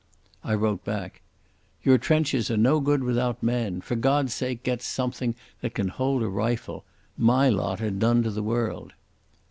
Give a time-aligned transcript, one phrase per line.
[0.43, 1.21] I wrote back:
[1.83, 3.81] "Your trenches are no good without men.
[3.81, 6.83] For God's sake get something that can hold a rifle.
[7.19, 8.93] My lot are done to the world."